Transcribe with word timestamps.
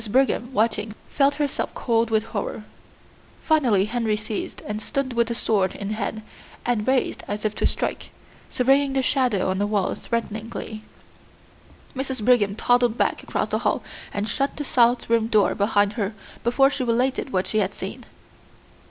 Brigham, 0.09 0.51
watching, 0.51 0.95
felt 1.09 1.35
herself 1.35 1.75
cold 1.75 2.09
with 2.09 2.23
horror. 2.23 2.63
Finally 3.43 3.85
Henry 3.85 4.15
ceased 4.15 4.63
and 4.65 4.81
stood 4.81 5.13
with 5.13 5.27
the 5.27 5.35
sword 5.35 5.75
in 5.75 5.91
hand 5.91 6.23
and 6.65 6.87
raised 6.87 7.21
as 7.27 7.45
if 7.45 7.53
to 7.53 7.67
strike, 7.67 8.09
surveying 8.49 8.93
the 8.93 9.03
shadow 9.03 9.47
on 9.51 9.59
the 9.59 9.67
wall 9.67 9.93
threateningly. 9.93 10.81
Mrs. 11.95 12.25
Brigham 12.25 12.55
toddled 12.55 12.97
back 12.97 13.21
across 13.21 13.49
the 13.49 13.59
hall 13.59 13.83
and 14.11 14.27
shut 14.27 14.55
the 14.57 14.65
south 14.65 15.07
room 15.07 15.27
door 15.27 15.53
behind 15.53 15.93
her 15.93 16.15
before 16.43 16.71
she 16.71 16.83
related 16.83 17.31
what 17.31 17.45
she 17.45 17.59
had 17.59 17.71
seen. 17.75 18.03